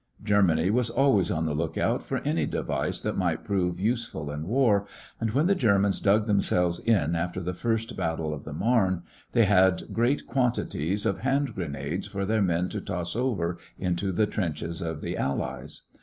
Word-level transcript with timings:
Germany 0.23 0.71
was 0.71 0.89
always 0.89 1.29
on 1.29 1.45
the 1.45 1.53
lookout 1.53 2.01
for 2.01 2.23
any 2.25 2.47
device 2.47 3.01
that 3.01 3.19
might 3.19 3.43
prove 3.43 3.79
useful 3.79 4.31
in 4.31 4.47
war, 4.47 4.87
and 5.19 5.29
when 5.29 5.45
the 5.45 5.53
Germans 5.53 5.99
dug 5.99 6.25
themselves 6.25 6.79
in 6.79 7.13
after 7.15 7.39
the 7.39 7.53
First 7.53 7.95
Battle 7.95 8.33
of 8.33 8.43
the 8.43 8.51
Marne, 8.51 9.03
they 9.33 9.45
had 9.45 9.83
large 9.95 10.25
quantities 10.25 11.05
of 11.05 11.19
hand 11.19 11.53
grenades 11.53 12.07
for 12.07 12.25
their 12.25 12.41
men 12.41 12.67
to 12.69 12.81
toss 12.81 13.15
over 13.15 13.59
into 13.77 14.11
the 14.11 14.25
trenches 14.25 14.81
of 14.81 15.01
the 15.01 15.15
Allies. 15.15 15.83